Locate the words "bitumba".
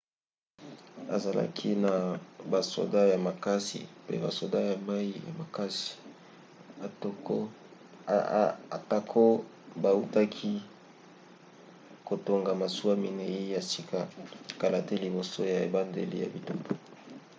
16.33-16.71